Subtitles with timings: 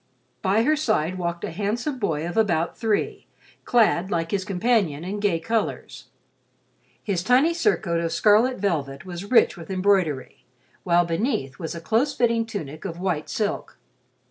[0.41, 3.27] By her side walked a handsome boy of about three,
[3.65, 6.05] clad, like his companion, in gay colors.
[7.03, 10.43] His tiny surcoat of scarlet velvet was rich with embroidery,
[10.83, 13.77] while beneath was a close fitting tunic of white silk.